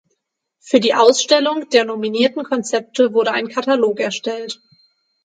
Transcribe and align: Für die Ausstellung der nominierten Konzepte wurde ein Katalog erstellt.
Für 0.59 0.79
die 0.79 0.95
Ausstellung 0.95 1.69
der 1.69 1.85
nominierten 1.85 2.43
Konzepte 2.43 3.13
wurde 3.13 3.33
ein 3.33 3.49
Katalog 3.49 3.99
erstellt. 3.99 4.59